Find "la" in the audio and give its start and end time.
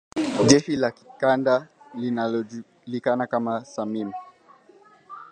0.75-0.91